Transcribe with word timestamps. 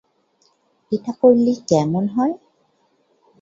এটা 0.91 1.11
করলে 1.21 1.51
কেমন 1.69 2.03
হয়? 2.07 2.33